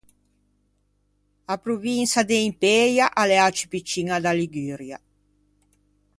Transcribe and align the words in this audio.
A 1.53 1.55
provinsa 1.65 2.25
de 2.31 2.39
Impëia 2.47 3.11
a 3.21 3.23
l'é 3.29 3.39
a 3.47 3.49
ciù 3.57 3.65
picciña 3.73 4.15
da 4.25 4.37
Liguria. 4.41 4.97